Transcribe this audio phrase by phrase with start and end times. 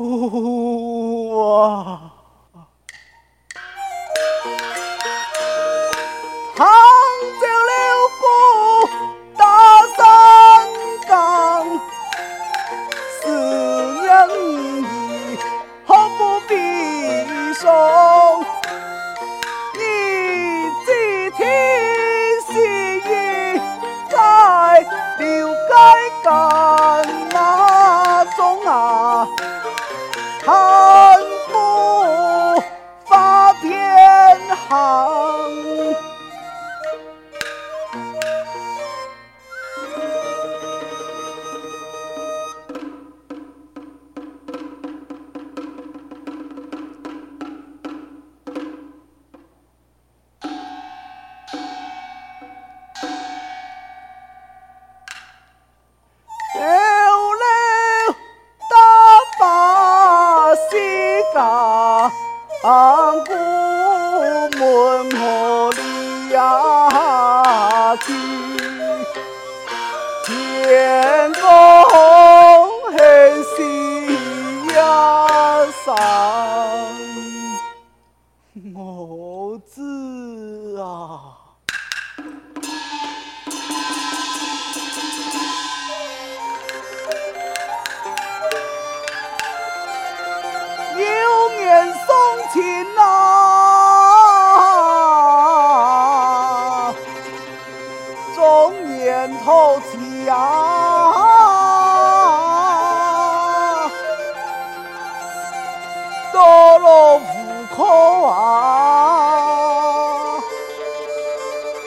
[0.00, 2.03] Ooh, oh.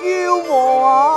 [0.10, 1.17] 妖魔啊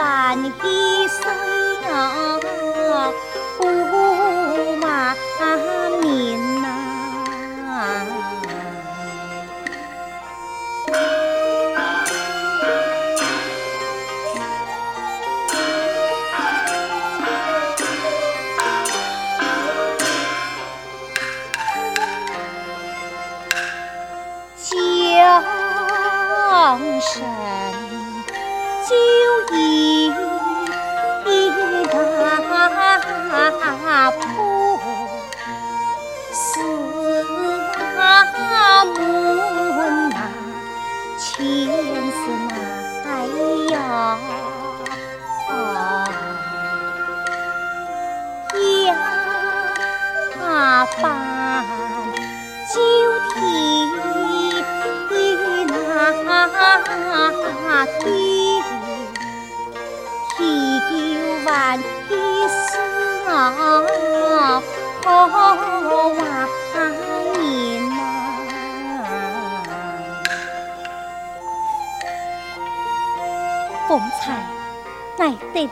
[0.00, 0.40] 方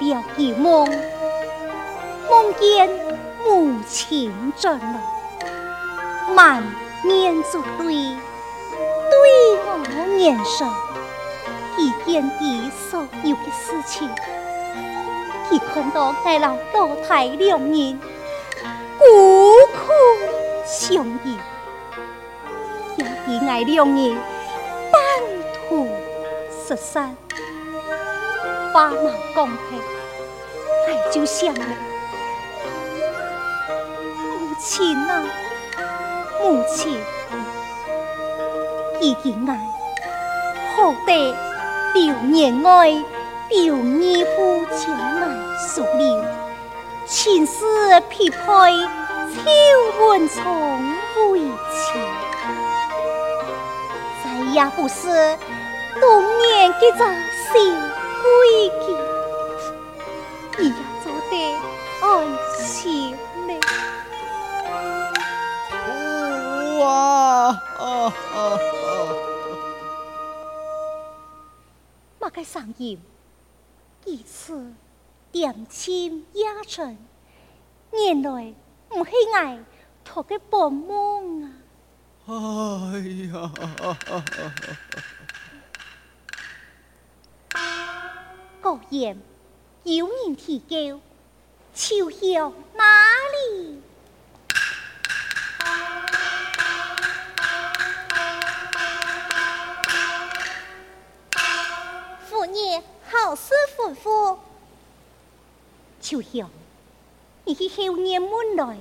[0.00, 0.86] 了一梦，
[2.30, 2.88] 梦见
[3.44, 5.00] 母亲进来，
[6.34, 6.62] 满
[7.04, 10.68] 面足对，对我言说，
[11.76, 14.08] 一件的所有的事情，
[15.50, 18.00] 一看到我老多太两人，
[18.98, 19.92] 孤苦
[20.66, 21.36] 相依，
[22.96, 24.16] 要以爱两人
[24.92, 25.00] 半
[25.68, 25.88] 途
[26.66, 27.16] 失散。
[28.78, 28.94] 爸妈
[29.34, 29.74] 讲起，
[30.86, 31.66] 爱就想了。
[34.38, 35.24] 母亲啊，
[36.40, 36.96] 母亲，
[39.00, 39.58] 已经爱，
[40.76, 41.34] 好得
[41.92, 42.90] 流年爱，
[43.48, 45.26] 流年夫将来
[45.58, 46.24] 数了，
[47.04, 47.64] 前世
[48.08, 49.50] 匹配，秋
[50.14, 52.00] 云重为情，
[54.22, 55.36] 再也不是
[56.00, 57.12] 当年的扎
[57.52, 57.87] 心。
[58.28, 58.86] 归去，
[60.58, 61.32] 你也做得
[62.02, 62.06] 安
[62.58, 63.16] 心
[63.46, 63.50] 嘞。
[66.78, 66.82] 哇
[67.78, 67.82] 啊
[68.34, 68.36] 啊！
[72.20, 73.00] 马该上演
[74.04, 74.72] 一次
[75.32, 76.98] 点情压唇，
[77.92, 78.54] 原来
[78.88, 79.58] 不是爱
[80.04, 81.48] 托个保姆
[82.26, 82.92] 啊！
[82.92, 82.98] 哎
[83.32, 83.50] 呀！
[88.68, 89.16] 果然
[89.84, 91.00] 有人提高，
[91.74, 92.84] 秋香哪
[93.32, 93.80] 里？
[102.28, 104.36] 父爷好事吩咐。
[106.02, 106.50] 秋香，
[107.44, 108.76] 你去后院门来，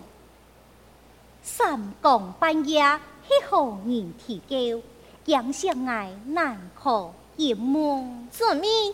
[1.42, 4.84] 三更半夜去何人提高？
[5.24, 8.28] 杨相爱难可隐瞒。
[8.30, 8.94] 遵命。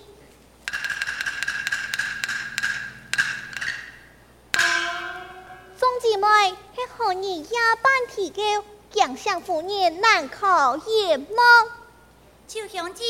[7.13, 8.41] 系何人夜半提高，
[8.91, 11.37] 强向妇女难考阎梦。
[12.47, 13.03] 秋香姊，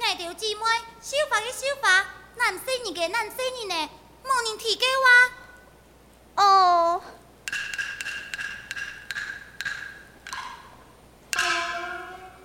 [0.00, 0.60] 爱着姊妹，
[1.00, 2.06] 修法的修法，
[2.36, 3.88] 难死你嘅难死你呢，
[4.24, 6.42] 冇人提高啊。
[6.44, 7.02] 哦。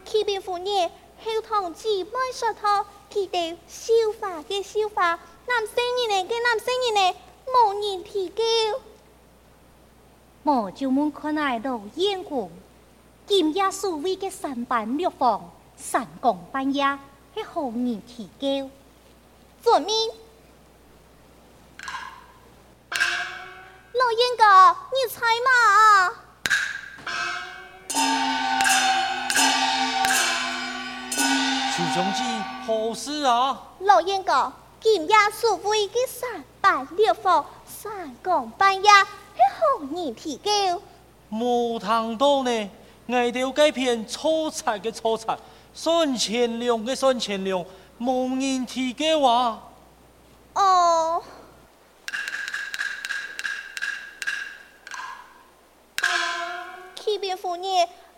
[0.06, 0.88] 启禀妇女，
[1.24, 7.16] 后堂姊妹说他，提到修法嘅修法，难死你呢嘅难死你呢，
[7.48, 8.44] 冇人提高。
[10.44, 12.50] 我就门看来老眼光，
[13.28, 16.98] 今夜所谓的三班六房，三更半夜
[17.36, 18.70] 是何人提高？
[19.62, 19.94] 遵命。
[23.92, 25.50] 老燕哥，你猜嘛？
[31.76, 32.26] 邱将军，
[32.66, 33.62] 何事啊？
[33.82, 38.90] 老燕哥，今夜所谓的三板六房、三更半夜，
[39.40, 40.82] 是何人提高？
[41.30, 42.70] 无糖多呢，
[43.08, 45.38] 爱到这片错菜的错菜，
[45.74, 47.64] 算钱量的算钱量，
[48.00, 49.64] 无人提高啊！
[50.56, 51.24] 哦。
[57.02, 57.68] 起边妇女，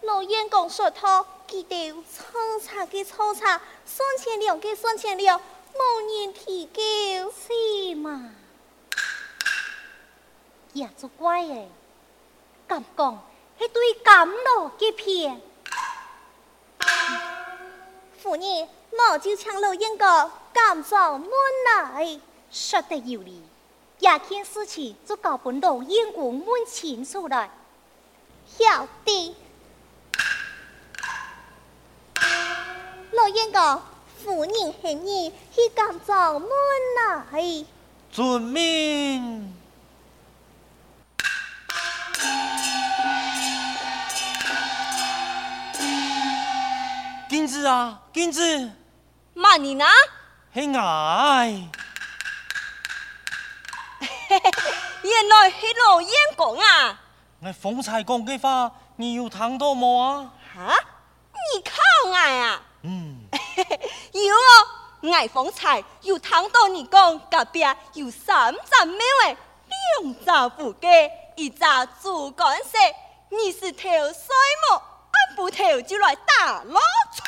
[0.02, 6.82] 老燕公说他记得错菜的错菜，算钱量的算钱量，无人提高，
[7.32, 8.32] 是吗？
[10.74, 11.70] 也足乖诶。
[12.68, 13.22] 敢讲，
[13.60, 15.42] 系对甘露嘅片。
[18.18, 21.30] 夫人，我就请老燕哥甘状满
[21.76, 23.44] 来，说得有理。
[24.00, 27.52] 这件事情就交本老燕公问清楚来。
[28.48, 29.36] 晓得。
[33.12, 33.82] 老燕哥，
[34.24, 36.50] 夫人恨你，去甘状满
[36.96, 37.66] 来。
[38.12, 39.61] 遵命。
[47.62, 48.72] 子啊，金子，
[49.36, 49.86] 骂你呢？
[50.52, 51.48] 嘿爱，
[55.04, 57.00] 原来是老燕公啊！
[57.40, 60.34] 我方才讲嘅话，你有听到冇啊？
[60.56, 60.74] 哈？
[61.54, 62.62] 你靠爱啊？
[62.82, 63.28] 嗯，
[64.12, 64.68] 有哦，
[65.04, 67.62] 我方才有听到你讲隔壁
[67.94, 69.38] 有三只猫诶，
[70.02, 70.88] 两只布鸡，
[71.36, 71.64] 一只
[72.02, 72.78] 竹竿色，
[73.30, 74.34] 你是头衰
[74.72, 74.82] 么？
[75.36, 76.80] 不头就来打老
[77.14, 77.24] 粗！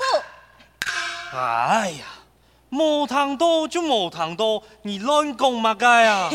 [1.37, 2.05] 哎呀，
[2.69, 6.29] 无糖多就无糖多，你乱讲嘛该啊？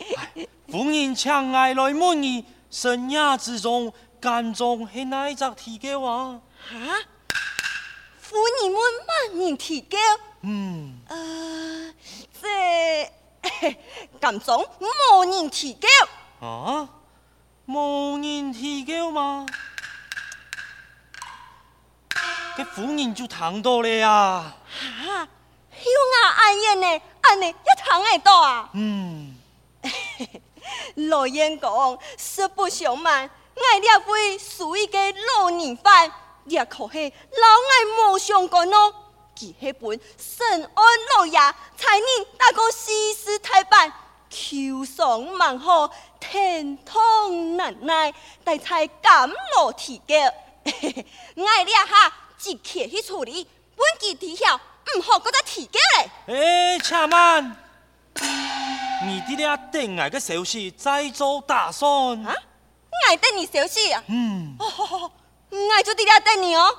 [0.70, 6.40] 夫人请爱来问你，生涯之中甘状系哪一只提高啊？
[6.68, 6.76] 哈？
[8.20, 8.78] 夫人问
[9.40, 9.96] 乜人提高？
[10.42, 11.00] 嗯。
[11.08, 11.94] 呃，
[12.40, 13.10] 这
[14.20, 16.46] 甘状冇人提高。
[16.46, 16.88] 啊？
[17.66, 19.46] 无人提高吗？
[22.58, 24.52] 这夫人就躺到了呀！
[24.68, 25.28] 哈，
[25.70, 28.68] 有我爱言呢，安尼一听得到啊！
[28.72, 29.36] 嗯，
[31.08, 31.70] 老燕讲
[32.16, 34.98] 实不相瞒，我这位属于个
[35.36, 36.12] 老年犯，
[36.46, 38.92] 也可惜老爱无相干哦。
[39.36, 40.82] 佢系本深谙
[41.16, 41.38] 老爷，
[41.76, 43.88] 才能大过西施太白，
[44.28, 45.88] 秋霜猛火，
[46.18, 48.12] 天痛难耐，
[48.42, 50.14] 但才甘露提高。
[51.36, 52.12] 我俩哈。
[52.38, 56.08] 即刻去处理，本记底下唔好搁再提过嘞。
[56.28, 57.56] 哎，且慢，
[59.04, 61.90] 你啲俩等我个消息再做打算。
[62.24, 62.32] 啊？
[63.10, 64.04] 我等你消息啊？
[64.06, 64.54] 嗯。
[64.60, 65.10] 哦，好好好，
[65.50, 66.78] 我就啲俩等你哦。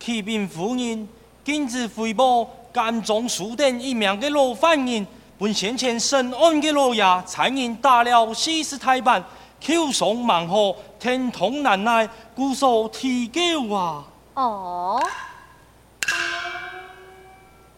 [0.00, 1.06] 启禀夫人，
[1.44, 5.06] 今日回报甘总书店一名嘅老犯人。
[5.40, 9.24] 本先前审案的老爷，才因打了西施太白，
[9.58, 14.04] 秋霜猛火，天痛难耐，故所提告啊！
[14.34, 15.02] 哦，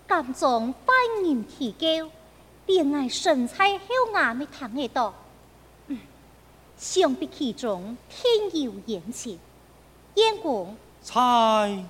[0.09, 2.11] 甘状犯人提告，
[2.66, 5.14] 恋爱身材好雅没谈得到，
[5.87, 6.00] 嗯，
[6.76, 9.38] 想必其中天有眼情。
[10.16, 11.85] 燕公，猜，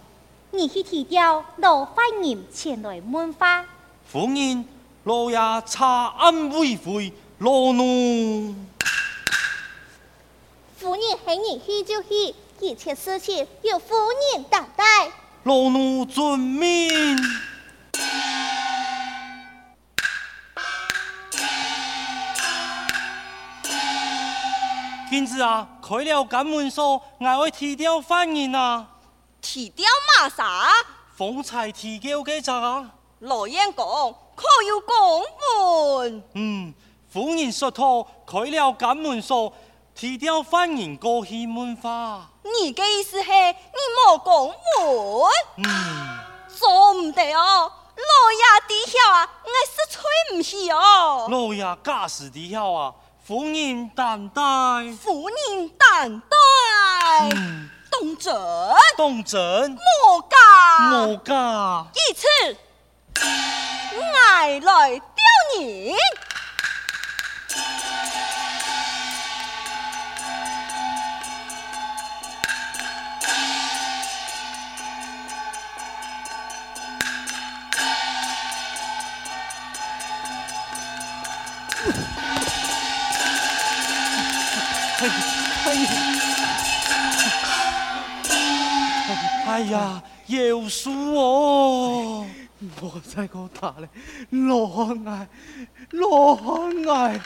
[0.51, 3.65] 你去提调老犯人前来问花。
[4.05, 4.67] 夫人。
[5.05, 8.55] 老爷查案未回，老奴。
[10.79, 13.97] 夫人喊你去就去，一切事情由夫
[14.33, 14.85] 人担待。
[15.43, 17.17] 老奴遵命。
[25.11, 28.87] 金子啊，开了监门锁，我会提掉犯人啊。
[29.41, 29.85] 提掉
[30.21, 30.69] 嘛啥？
[31.17, 32.93] 方才提掉给咋啊？
[33.19, 34.17] 老燕公。
[34.35, 35.25] 可有公
[35.99, 36.23] 文？
[36.35, 36.75] 嗯，
[37.09, 37.83] 夫人说他
[38.27, 39.53] 开了监门锁，
[39.95, 42.29] 提调犯人过去问话。
[42.43, 45.31] 你嘅意思是你冇公文？
[45.59, 51.29] 嗯，做唔得哦，老爷知晓啊，我是吹唔起哦。
[51.31, 54.43] 老爷假使知晓啊，夫人担待。
[55.01, 56.37] 夫人担待。
[57.37, 58.35] 嗯，当真？
[58.97, 59.71] 动真。
[59.71, 60.89] 莫假。
[60.91, 61.87] 莫假。
[61.95, 62.27] 一次。
[63.21, 64.01] 我
[64.61, 65.25] 来吊
[65.59, 65.95] 你，
[89.45, 92.27] 哎呀，又输哦。
[92.81, 93.89] 我再给我打嘞，
[94.31, 95.29] 罗汉爱，
[95.91, 97.21] 罗汉爱。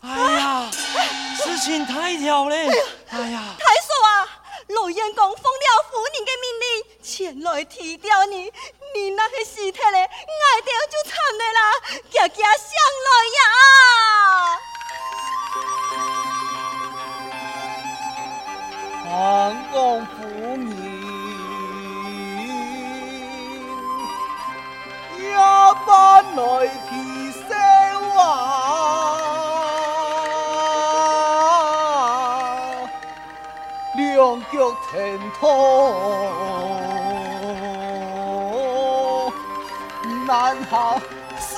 [0.00, 2.68] 哎呀，事情太巧嘞！
[3.10, 4.26] 哎呀，太叔啊，
[4.68, 8.52] 老燕公奉了夫人的命令前来提掉你，
[8.94, 11.60] 你那个尸体嘞，爱掉就惨了啦，
[12.10, 12.70] 家家上
[13.06, 13.40] 来呀！
[19.04, 19.10] 唐
[19.72, 20.87] 公夫人
[26.38, 27.50] 来提升
[28.16, 28.22] 啊，
[33.96, 34.54] 两脚
[34.88, 34.94] 疼
[35.40, 35.42] 痛，
[40.28, 40.32] 难
[40.64, 40.72] 行
[41.40, 41.50] 四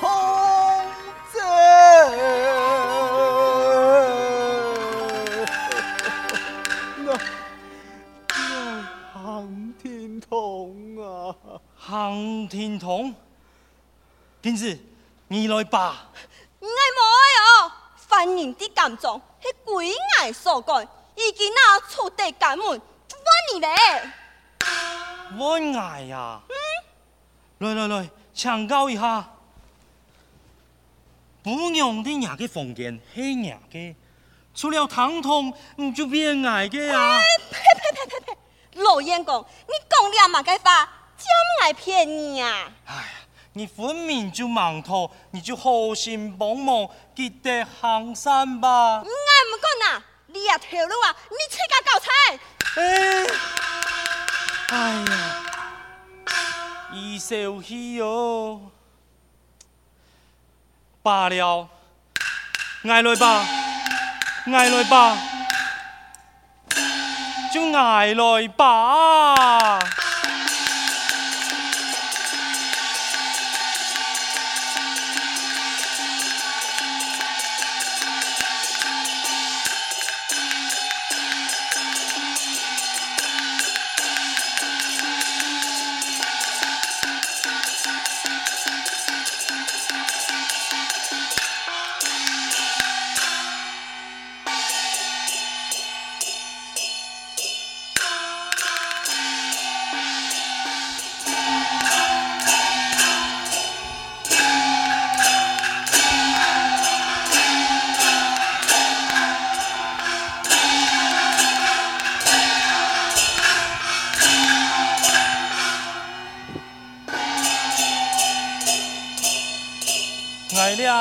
[1.30, 1.36] 奏。
[9.12, 10.32] 行天痛
[10.98, 11.36] 啊！
[11.76, 13.14] 行天痛，
[14.44, 14.78] 平子，
[15.28, 16.04] 你来吧。
[16.60, 22.78] 爱冇哦，犯人的感状是鬼爱所干，已经那出地干门，换
[23.54, 23.68] 你嘞。
[25.38, 26.42] 我爱呀。
[26.50, 26.54] 嗯。
[27.60, 29.26] 来来来，请教一下，
[31.42, 33.96] 不用的伢个房间是伢个，
[34.54, 37.18] 除了疼痛，唔就变爱个啊？
[37.50, 38.82] 呸呸呸呸呸！
[38.82, 40.84] 老燕公，你讲了嘛个话，
[41.16, 41.26] 真
[41.62, 42.70] 爱骗你啊！
[42.84, 43.04] 哎呀，
[43.56, 48.98] 你分明就盲头，你就好心帮忙，记得行善吧。
[48.98, 52.10] 我唔讲啦，你也条路啊，你自家搞菜。
[52.76, 52.82] 哎，
[54.70, 55.14] 哎呀，
[56.92, 58.72] 一手气哟，
[61.00, 61.68] 罢了，
[62.82, 63.46] 爱来吧，
[64.46, 65.16] 爱来吧，
[67.52, 69.78] 就爱来吧。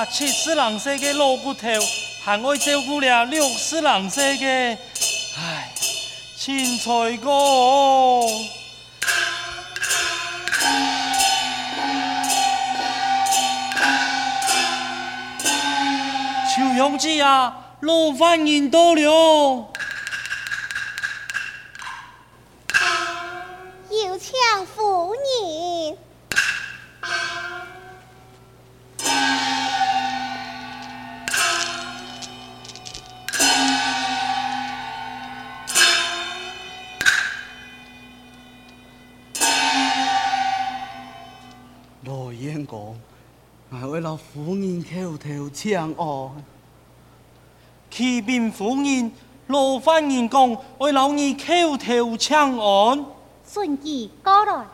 [0.05, 1.67] 七十郎岁的老骨头，
[2.23, 5.71] 还爱照顾了六十郎岁的，哎，
[6.37, 7.29] 青菜哥。
[16.55, 19.72] 邱兄弟啊，老饭人到了。
[43.81, 46.45] 我为了夫人叩头请安。
[47.89, 49.11] 启禀夫人，
[49.47, 53.05] 罗饭人讲为老儿叩头请安。
[53.43, 54.65] 顺其过来。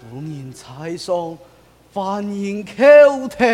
[0.00, 1.36] 夫人在上，
[1.92, 2.72] 饭人口
[3.26, 3.44] 头。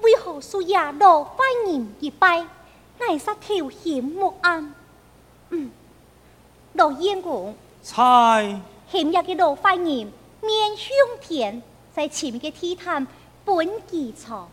[0.00, 2.46] 为何输呀罗饭人一拜，
[2.98, 4.72] 乃是头嫌莫安？
[5.50, 5.70] 嗯，
[6.74, 8.60] 罗燕公，菜。
[8.90, 10.88] 今日嘅罗饭人面向
[11.20, 11.62] 天，
[11.94, 13.06] 在前面嘅地毯
[13.44, 14.48] 本记错。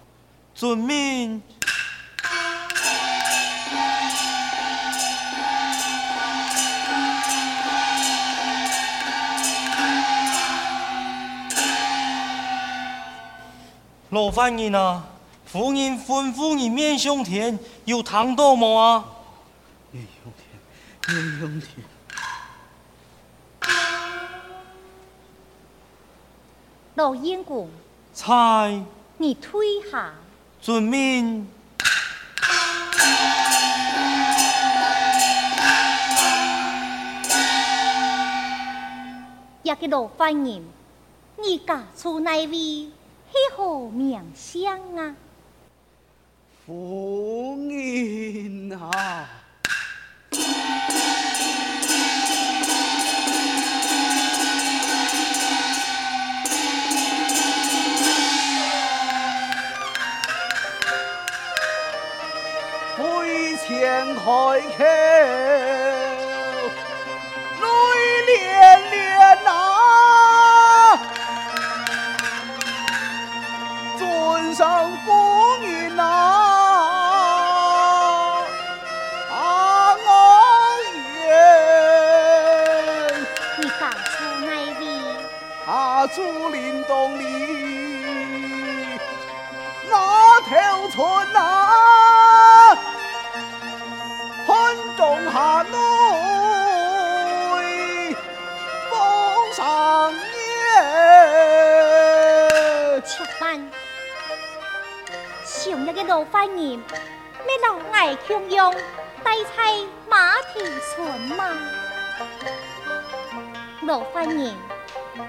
[0.53, 1.41] 遵命。
[14.10, 15.03] 罗饭人啊，
[15.45, 19.05] 夫人吩咐你面向甜，有糖豆吗啊？
[19.91, 21.86] 面相甜，面相甜。
[26.95, 27.67] 老烟馆。
[28.13, 28.84] 猜。
[29.17, 30.13] 你推下。
[30.62, 31.47] 遵命。
[39.63, 40.63] 一个老夫人，
[41.38, 42.89] 你嫁出哪位，
[43.27, 45.15] 还好名声啊？
[46.65, 49.30] 封印啊。
[62.97, 64.54] 回前开口
[67.62, 67.67] 泪
[68.25, 68.34] 涟
[68.89, 68.97] 涟
[69.47, 69.51] 啊。
[73.99, 76.24] 尊上风云啊。
[86.15, 87.23] 竹林洞里
[89.89, 92.73] 那条村啊，
[94.47, 94.56] 恨
[94.95, 95.75] 中下女
[98.89, 98.97] 奉
[99.51, 100.17] 上言。
[103.04, 103.69] 且慢，
[105.43, 106.82] 上一个罗番人，咩
[107.67, 108.73] 老爱强用
[109.21, 109.73] 带菜
[110.08, 111.43] 马蹄村吗？
[113.82, 114.56] 罗番人。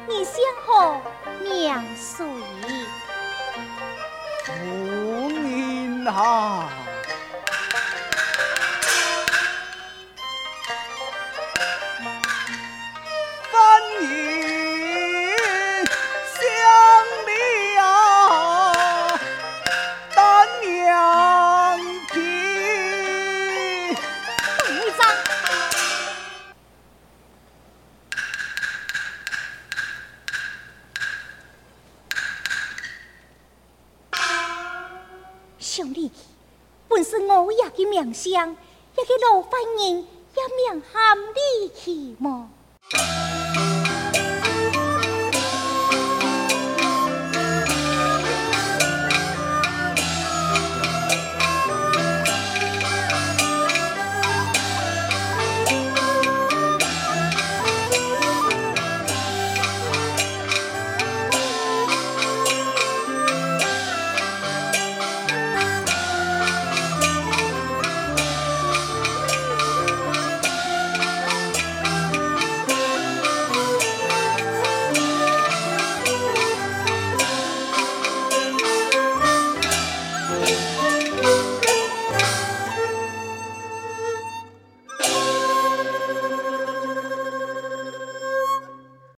[0.09, 1.01] 你先何
[1.42, 2.25] 名谁？
[4.44, 6.68] 夫人啊！